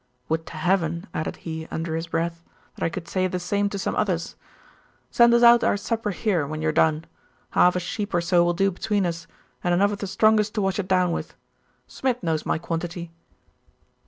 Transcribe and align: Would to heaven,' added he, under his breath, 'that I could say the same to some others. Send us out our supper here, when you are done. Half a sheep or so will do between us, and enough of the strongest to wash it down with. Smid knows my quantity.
Would 0.29 0.47
to 0.47 0.57
heaven,' 0.57 1.05
added 1.13 1.35
he, 1.35 1.67
under 1.69 1.95
his 1.95 2.07
breath, 2.07 2.43
'that 2.73 2.83
I 2.85 2.89
could 2.89 3.07
say 3.07 3.27
the 3.27 3.37
same 3.39 3.69
to 3.69 3.77
some 3.77 3.95
others. 3.95 4.35
Send 5.11 5.31
us 5.31 5.43
out 5.43 5.63
our 5.63 5.77
supper 5.77 6.09
here, 6.09 6.47
when 6.47 6.59
you 6.59 6.69
are 6.69 6.71
done. 6.71 7.05
Half 7.51 7.75
a 7.75 7.79
sheep 7.79 8.11
or 8.15 8.19
so 8.21 8.43
will 8.43 8.55
do 8.55 8.71
between 8.71 9.05
us, 9.05 9.27
and 9.63 9.75
enough 9.75 9.91
of 9.91 9.99
the 9.99 10.07
strongest 10.07 10.55
to 10.55 10.61
wash 10.63 10.79
it 10.79 10.87
down 10.87 11.11
with. 11.11 11.35
Smid 11.87 12.23
knows 12.23 12.47
my 12.47 12.57
quantity. 12.57 13.11